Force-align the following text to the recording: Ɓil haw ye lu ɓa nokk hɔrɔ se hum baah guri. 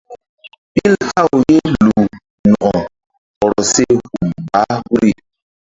Ɓil 0.73 0.93
haw 1.11 1.29
ye 1.49 1.59
lu 1.85 1.89
ɓa 2.41 2.49
nokk 2.49 2.79
hɔrɔ 3.39 3.59
se 3.71 3.83
hum 4.07 4.29
baah 4.51 4.79
guri. 4.87 5.11